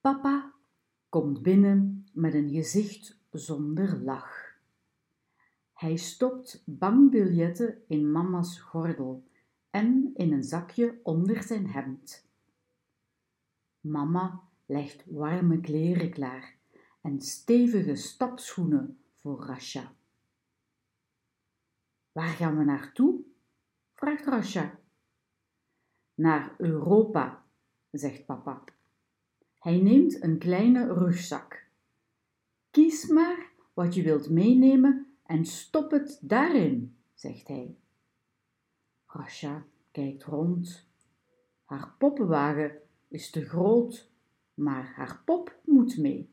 [0.00, 0.52] Papa
[1.08, 4.58] komt binnen met een gezicht zonder lach.
[5.72, 9.24] Hij stopt bankbiljetten in mama's gordel
[9.70, 12.28] en in een zakje onder zijn hemd.
[13.80, 16.56] Mama legt warme kleren klaar
[17.00, 19.94] en stevige stapschoenen voor Rasha.
[22.12, 23.20] Waar gaan we naartoe?
[23.94, 24.78] vraagt Rasha.
[26.14, 27.46] Naar Europa,
[27.90, 28.64] zegt papa.
[29.60, 31.66] Hij neemt een kleine rugzak.
[32.70, 37.76] Kies maar wat je wilt meenemen en stop het daarin, zegt hij.
[39.06, 40.88] Rasha kijkt rond.
[41.64, 42.78] Haar poppenwagen
[43.08, 44.10] is te groot,
[44.54, 46.30] maar haar pop moet mee.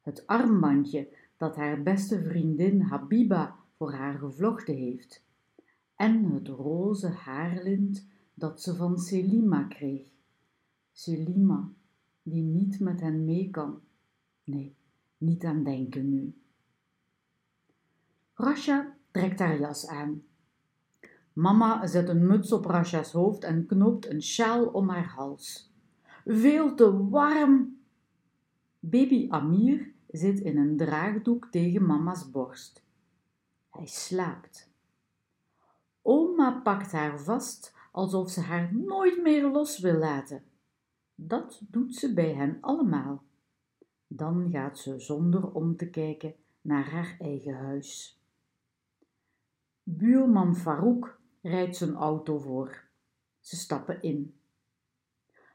[0.00, 5.24] Het armbandje dat haar beste vriendin Habiba voor haar gevlochten heeft,
[5.96, 10.08] en het roze haarlint dat ze van Selima kreeg.
[10.92, 11.72] Selima,
[12.22, 13.80] die niet met hen mee kan.
[14.44, 14.76] Nee,
[15.18, 16.34] niet aan denken nu.
[18.34, 20.22] Rasha trekt haar jas aan.
[21.32, 25.72] Mama zet een muts op Rasha's hoofd en knoopt een sjaal om haar hals.
[26.24, 27.80] Veel te warm!
[28.80, 32.84] Baby Amir zit in een draagdoek tegen mama's borst.
[33.70, 34.70] Hij slaapt.
[36.02, 40.42] Oma pakt haar vast alsof ze haar nooit meer los wil laten.
[41.26, 43.22] Dat doet ze bij hen allemaal.
[44.06, 48.20] Dan gaat ze zonder om te kijken naar haar eigen huis.
[49.82, 52.84] Buurman Farouk rijdt zijn auto voor.
[53.40, 54.34] Ze stappen in.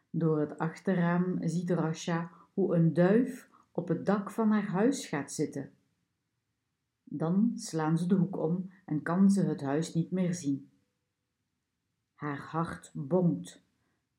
[0.10, 5.32] Door het achterraam ziet Rasha hoe een duif op het dak van haar huis gaat
[5.32, 5.72] zitten.
[7.04, 10.70] Dan slaan ze de hoek om en kan ze het huis niet meer zien.
[12.14, 13.67] Haar hart bonkt.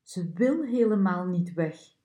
[0.09, 1.95] Ze wil helemaal niet weg,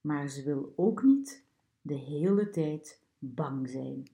[0.00, 1.46] maar ze wil ook niet
[1.80, 4.08] de hele tijd bang zijn.